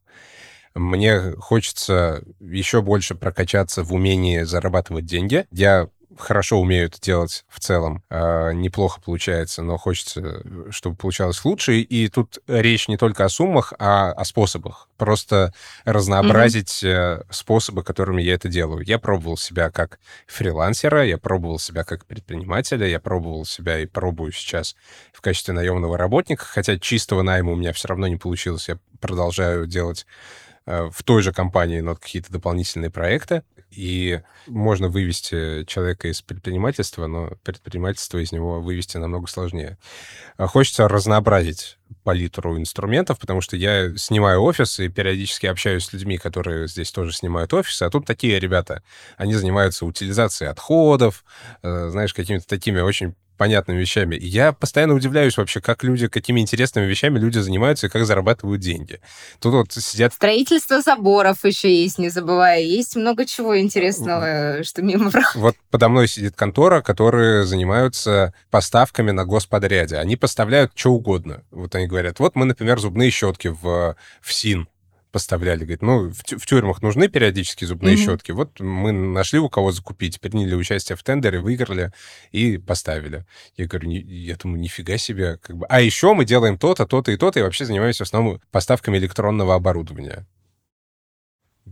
[0.75, 5.47] Мне хочется еще больше прокачаться в умении зарабатывать деньги.
[5.51, 11.81] Я хорошо умею это делать в целом, э, неплохо получается, но хочется, чтобы получалось лучше.
[11.81, 14.89] И тут речь не только о суммах, а о способах.
[14.97, 15.53] Просто
[15.85, 17.27] разнообразить mm-hmm.
[17.31, 18.85] способы, которыми я это делаю.
[18.85, 24.33] Я пробовал себя как фрилансера, я пробовал себя как предпринимателя, я пробовал себя и пробую
[24.33, 24.77] сейчас
[25.13, 28.69] в качестве наемного работника, хотя чистого найма у меня все равно не получилось.
[28.69, 30.07] Я продолжаю делать
[30.67, 37.07] э, в той же компании, но какие-то дополнительные проекты и можно вывести человека из предпринимательства,
[37.07, 39.79] но предпринимательство из него вывести намного сложнее.
[40.37, 46.19] А хочется разнообразить палитру инструментов, потому что я снимаю офис и периодически общаюсь с людьми,
[46.19, 48.83] которые здесь тоже снимают офисы, а тут такие ребята,
[49.17, 51.25] они занимаются утилизацией отходов,
[51.63, 54.17] э, знаешь, какими-то такими очень понятными вещами.
[54.17, 58.61] И я постоянно удивляюсь вообще, как люди, какими интересными вещами люди занимаются и как зарабатывают
[58.61, 59.01] деньги.
[59.41, 60.13] Тут вот сидят...
[60.13, 62.61] Строительство заборов еще есть, не забывая.
[62.61, 65.43] Есть много чего интересного, что мимо проходит.
[65.43, 69.97] Вот подо мной сидит контора, которые занимаются поставками на господряде.
[69.97, 71.43] Они поставляют что угодно.
[71.51, 74.69] Вот они говорят, вот мы, например, зубные щетки в, в СИН
[75.11, 75.61] поставляли.
[75.61, 78.05] Говорит, ну, в, в тюрьмах нужны периодически зубные mm-hmm.
[78.05, 78.33] щетки.
[78.33, 81.93] Вот мы нашли у кого закупить, приняли участие в тендере, выиграли
[82.33, 83.25] и поставили.
[83.57, 85.39] Я говорю, я думаю, нифига себе.
[85.39, 85.67] Как бы.
[85.67, 89.55] А еще мы делаем то-то, то-то и то-то, и вообще занимаемся в основном поставками электронного
[89.55, 90.27] оборудования.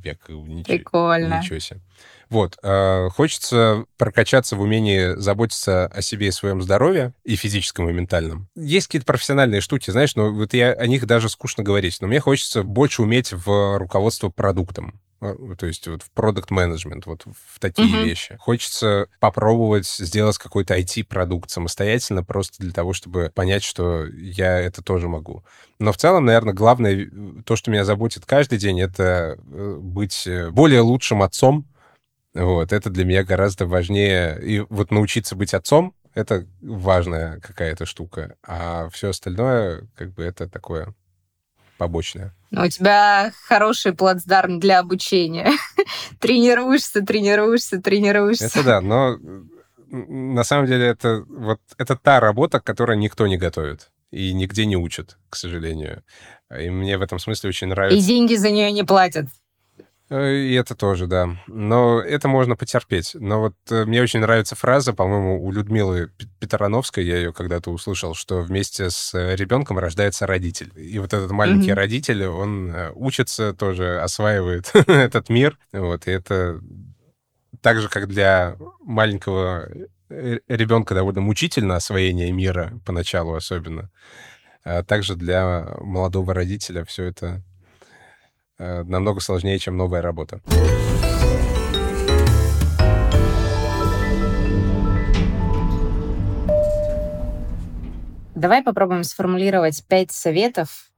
[0.02, 1.40] Век, ничего, Прикольно.
[1.40, 1.80] Ничего себе.
[2.28, 2.58] Вот.
[2.62, 8.48] Э, хочется прокачаться в умении заботиться о себе и своем здоровье, и физическом, и ментальном.
[8.56, 11.98] Есть какие-то профессиональные штуки, знаешь, но вот я о них даже скучно говорить.
[12.00, 15.00] Но мне хочется больше уметь в руководство продуктом.
[15.20, 18.04] Э, то есть вот в продукт менеджмент вот в такие mm-hmm.
[18.04, 18.36] вещи.
[18.38, 25.08] Хочется попробовать сделать какой-то IT-продукт самостоятельно, просто для того, чтобы понять, что я это тоже
[25.08, 25.44] могу.
[25.78, 27.10] Но в целом, наверное, главное,
[27.44, 31.66] то, что меня заботит каждый день, это э, быть более лучшим отцом,
[32.34, 34.38] вот, это для меня гораздо важнее.
[34.42, 38.36] И вот научиться быть отцом— это важная какая-то штука.
[38.46, 40.94] А все остальное, как бы, это такое
[41.76, 42.34] побочное.
[42.50, 45.52] Ну, у тебя хороший плацдарм для обучения.
[46.20, 48.46] тренируешься, тренируешься, тренируешься.
[48.46, 49.18] Это да, но
[49.88, 54.76] на самом деле это вот это та работа, которую никто не готовит и нигде не
[54.76, 56.02] учат, к сожалению.
[56.56, 57.98] И мне в этом смысле очень нравится.
[57.98, 59.26] И деньги за нее не платят.
[60.08, 61.36] Э, и это тоже, да.
[61.46, 63.12] Но это можно потерпеть.
[63.14, 68.14] Но вот э, мне очень нравится фраза, по-моему, у Людмилы Петрановской, я ее когда-то услышал,
[68.14, 70.72] что вместе с э, ребенком рождается родитель.
[70.76, 71.74] И вот этот маленький mm-hmm.
[71.74, 75.58] родитель, он учится тоже, осваивает этот мир.
[75.72, 76.60] Вот, и это
[77.60, 79.68] так же, как для маленького
[80.08, 83.90] ребенка довольно мучительно освоение мира поначалу особенно.
[84.62, 87.42] А также для молодого родителя все это
[88.58, 90.40] намного сложнее, чем новая работа.
[98.36, 100.90] Давай попробуем сформулировать пять советов,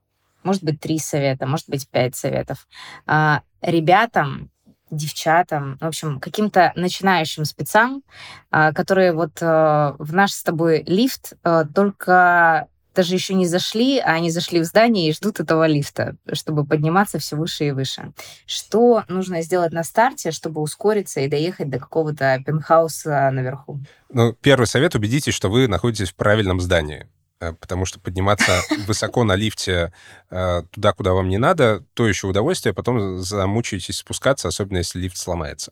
[0.43, 2.67] может быть, три совета, может быть, пять советов
[3.05, 4.51] а, ребятам,
[4.91, 8.03] девчатам, в общем, каким-то начинающим спецам,
[8.51, 12.67] а, которые вот э, в наш с тобой лифт э, только
[12.99, 17.17] даже еще не зашли, а они зашли в здание и ждут этого лифта, чтобы подниматься
[17.17, 18.11] все выше и выше.
[18.45, 23.79] Что нужно сделать на старте, чтобы ускориться и доехать до какого-то пентхауса наверху?
[24.09, 27.07] Ну, первый совет— убедитесь, что вы находитесь в правильном здании.
[27.41, 29.93] Э, потому что подниматься высоко на лифте
[30.29, 35.15] э, туда, куда вам не надо, то еще удовольствие, потом замучаетесь спускаться, особенно если лифт
[35.15, 35.71] сломается.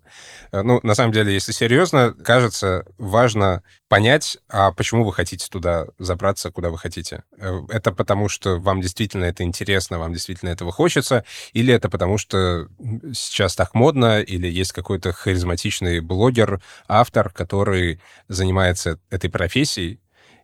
[0.54, 5.88] Э, ну, на самом деле, если серьезно, кажется, важно понять, а почему вы хотите туда
[6.00, 7.24] забраться, куда вы хотите.
[7.70, 12.68] Это потому, что вам действительно это интересно, вам действительно этого хочется, или это потому, что
[13.14, 20.00] сейчас так модно, или есть какой-то харизматичный блогер, автор, который занимается этой профессией,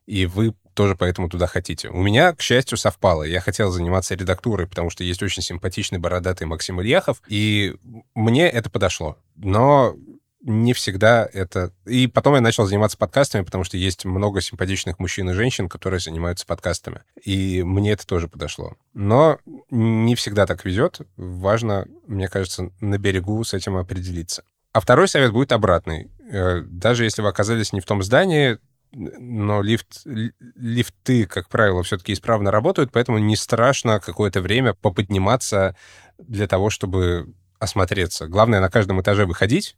[0.06, 1.90] и вы тоже поэтому туда хотите.
[1.90, 3.24] У меня, к счастью, совпало.
[3.24, 7.76] Я хотел заниматься редактурой, потому что есть очень симпатичный бородатый Максим Ильяхов, и
[8.16, 9.18] мне это подошло.
[9.36, 9.96] Но
[10.44, 11.72] не всегда это...
[11.86, 16.02] И потом я начал заниматься подкастами, потому что есть много симпатичных мужчин и женщин, которые
[16.02, 17.02] занимаются подкастами.
[17.24, 18.76] И мне это тоже подошло.
[18.94, 21.00] Но не всегда так везет.
[21.16, 24.44] Важно, мне кажется, на берегу с этим определиться.
[24.74, 26.12] А второй совет будет обратный.
[26.30, 28.58] Э, даже если вы оказались не в том здании,
[28.94, 35.76] но лифт, лифты, как правило, все-таки исправно работают, поэтому не страшно какое-то время поподниматься
[36.18, 38.28] для того, чтобы осмотреться.
[38.28, 39.76] Главное на каждом этаже выходить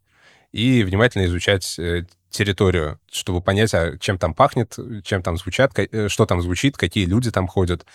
[0.51, 6.07] и внимательно изучать э, территорию, чтобы понять, а чем там пахнет, чем там звучат, э,
[6.09, 7.85] что там звучит, какие люди там ходят,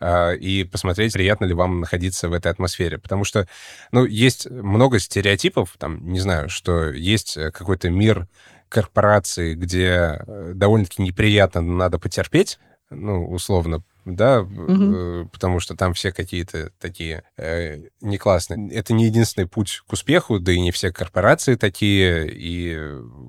[0.00, 2.98] а, и посмотреть, приятно ли вам находиться в этой атмосфере.
[2.98, 3.48] Потому что,
[3.92, 8.28] ну, есть много стереотипов, там, не знаю, что есть э, какой-то мир
[8.74, 12.58] корпорации, где э, довольно-таки неприятно надо потерпеть,
[12.90, 15.28] ну, условно, да, угу.
[15.32, 18.68] потому что там все какие-то такие э, не классные.
[18.72, 22.76] Это не единственный путь к успеху, да и не все корпорации такие, и,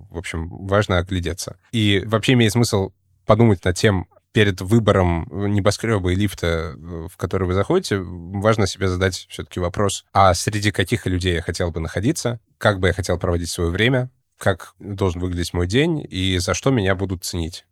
[0.10, 1.58] в общем, важно оглядеться.
[1.72, 2.89] И вообще имеет смысл
[3.28, 9.28] подумать над тем, перед выбором небоскреба и лифта, в который вы заходите, важно себе задать
[9.30, 13.50] все-таки вопрос, а среди каких людей я хотел бы находиться, как бы я хотел проводить
[13.50, 17.66] свое время, как должен выглядеть мой день и за что меня будут ценить.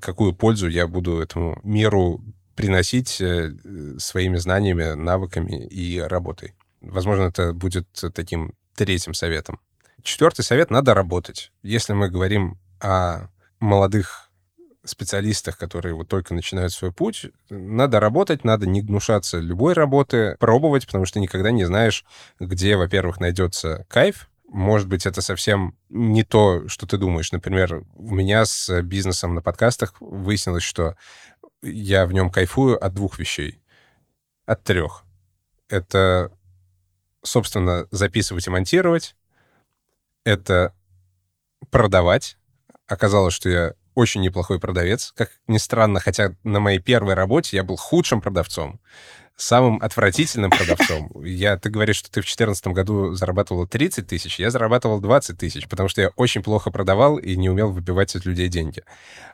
[0.00, 2.22] Какую пользу я буду этому миру
[2.54, 3.52] приносить э,
[3.98, 6.54] своими знаниями, навыками и работой.
[6.80, 9.60] Возможно, это будет таким третьим советом.
[10.02, 11.52] Четвертый совет— надо работать.
[11.62, 13.28] Если мы говорим о
[13.60, 14.30] молодых
[14.84, 20.86] специалистах, которые вот только начинают свой путь, надо работать, надо не гнушаться любой работы, пробовать,
[20.86, 22.04] потому что никогда не знаешь,
[22.38, 27.32] где, во-первых, найдется кайф, может быть, это совсем не то, что ты думаешь.
[27.32, 30.96] Например, у меня с бизнесом на подкастах выяснилось, что
[31.62, 33.60] я в нем кайфую от двух вещей.
[34.46, 35.04] От трех.
[35.68, 36.32] Это,
[37.24, 39.16] собственно, записывать и монтировать.
[40.24, 40.74] Это
[41.70, 42.38] продавать.
[42.86, 45.12] Оказалось, что я очень неплохой продавец.
[45.16, 48.80] Как ни странно, хотя на моей первой работе я был худшим продавцом
[49.36, 51.10] самым отвратительным продавцом.
[51.22, 55.68] Я, ты говоришь, что ты в 2014 году зарабатывал 30 тысяч, я зарабатывал 20 тысяч,
[55.68, 58.82] потому что я очень плохо продавал и не умел выбивать от людей деньги.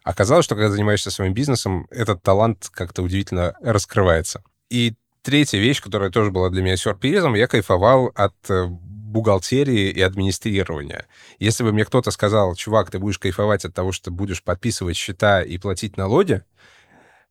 [0.03, 4.43] Оказалось, что когда занимаешься своим бизнесом, этот талант как-то удивительно раскрывается.
[4.71, 10.01] И третья вещь, которая тоже была для меня сюрпризом, я кайфовал от э, бухгалтерии и
[10.01, 11.07] администрирования.
[11.39, 15.43] Если бы мне кто-то сказал, чувак, ты будешь кайфовать от того, что будешь подписывать счета
[15.43, 16.43] и платить налоги,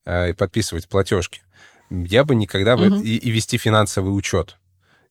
[0.06, 1.42] э, и подписывать платежки,
[1.92, 2.76] я бы никогда...
[2.76, 2.96] Угу.
[2.96, 3.04] В...
[3.04, 4.58] И, и вести финансовый учет.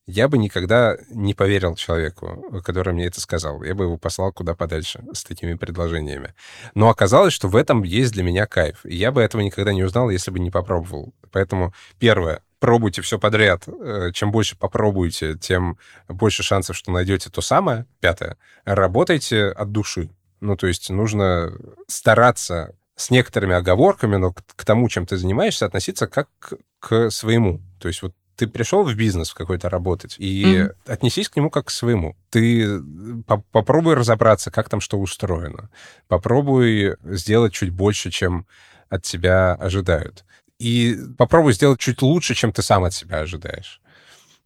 [0.07, 3.63] Я бы никогда не поверил человеку, который мне это сказал.
[3.63, 6.35] Я бы его послал куда подальше с такими предложениями.
[6.75, 8.85] Но оказалось, что в этом есть для меня кайф.
[8.85, 11.15] И я бы этого никогда не узнал, если бы не попробовал.
[11.31, 13.69] Поэтому первое, пробуйте все подряд.
[13.69, 15.79] Э, чем больше попробуете, тем
[16.09, 17.87] больше шансов, что найдете то самое.
[18.01, 20.11] Пятое, работайте от души.
[20.41, 21.53] Ну, то есть нужно
[21.87, 27.61] стараться с некоторыми оговорками, но к, тому, чем ты занимаешься, относиться как к, к своему.
[27.79, 30.75] То есть вот ты пришел в бизнес в какой-то работать, и mm-hmm.
[30.87, 32.15] отнесись к нему как к своему.
[32.29, 32.81] Ты
[33.27, 35.71] по попробуй разобраться, как там что устроено.
[36.09, 38.47] Попробуй сделать чуть больше, чем
[38.91, 40.25] от тебя ожидают.
[40.59, 43.81] И попробуй сделать чуть лучше, чем ты сам от себя ожидаешь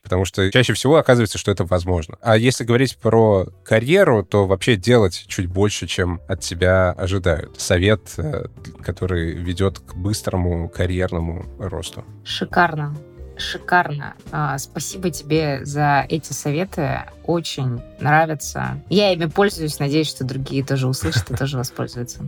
[0.05, 2.17] потому что чаще всего оказывается, что это возможно.
[2.21, 7.61] А если говорить про карьеру, то вообще делать чуть больше, чем от тебя ожидают.
[7.61, 8.45] Совет, э,
[8.83, 12.05] который ведет к быстрому карьерному росту.
[12.23, 12.95] Шикарно.
[13.37, 14.15] Шикарно.
[14.31, 17.01] А, спасибо тебе за эти советы.
[17.25, 18.81] Очень нравятся.
[18.91, 19.79] Я ими пользуюсь.
[19.81, 22.21] Надеюсь, что другие тоже услышат и тоже воспользуются.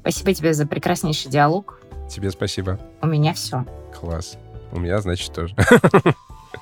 [0.00, 1.80] Спасибо тебе за прекраснейший диалог.
[2.08, 2.78] Тебе спасибо.
[3.02, 3.66] У меня все.
[3.98, 4.38] Класс.
[4.70, 5.54] У меня, значит, тоже.